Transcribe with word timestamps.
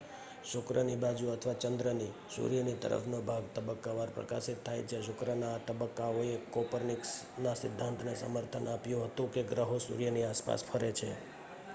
શુક્રની 0.43 0.93
બાજુ 0.97 1.25
અથવા 1.31 1.61
ચંદ્રની 1.63 2.07
સૂર્યની 2.29 2.79
તરફનો 2.81 3.19
ભાગ 3.21 3.45
તબક્કાવાર 3.55 4.09
પ્રકાશિત 4.11 4.63
થાય 4.63 4.83
છે. 4.85 4.97
શુક્રના 5.01 5.51
આ 5.51 5.63
તબક્કાઓએ 5.67 6.35
કોપરનિકસના 6.51 7.55
સિદ્ધાંતને 7.55 8.11
સમર્થન 8.15 8.65
આપ્યું 8.67 9.07
હતું 9.07 9.29
કે 9.29 9.41
ગ્રહો 9.45 9.77
સૂર્યની 9.81 10.25
આસપાસ 10.25 10.61
ફરે 10.63 10.91
છે 10.93 11.09